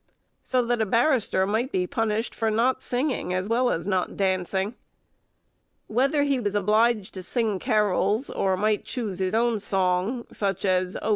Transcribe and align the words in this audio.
So 0.41 0.65
that 0.65 0.81
a 0.81 0.85
barrister 0.87 1.45
might 1.45 1.71
be 1.71 1.85
punished 1.85 2.33
for 2.33 2.49
not 2.49 2.81
singing, 2.81 3.35
as 3.35 3.47
well 3.47 3.69
as 3.69 3.85
not 3.85 4.17
dancing. 4.17 4.73
Whether 5.85 6.23
he 6.23 6.39
was 6.39 6.55
obliged 6.55 7.13
to 7.13 7.21
sing 7.21 7.59
carols, 7.59 8.31
or 8.31 8.57
might 8.57 8.83
choose 8.83 9.19
his 9.19 9.35
own 9.35 9.59
song, 9.59 10.25
such 10.31 10.65
as, 10.65 10.97
"Oh! 11.03 11.09